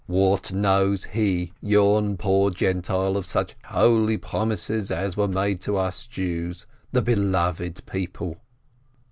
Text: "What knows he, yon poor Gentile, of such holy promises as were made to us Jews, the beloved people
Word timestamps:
"What 0.07 0.51
knows 0.51 1.03
he, 1.03 1.53
yon 1.61 2.17
poor 2.17 2.49
Gentile, 2.49 3.15
of 3.15 3.27
such 3.27 3.55
holy 3.65 4.17
promises 4.17 4.89
as 4.89 5.15
were 5.15 5.27
made 5.27 5.61
to 5.61 5.77
us 5.77 6.07
Jews, 6.07 6.65
the 6.91 7.03
beloved 7.03 7.85
people 7.85 8.41